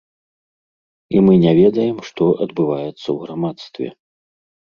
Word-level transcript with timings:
І 1.15 1.21
мы 1.25 1.33
не 1.43 1.53
ведаем, 1.59 1.97
што 2.07 2.23
адбываецца 2.47 2.93
ў 2.93 3.15
грамадстве. 3.27 3.87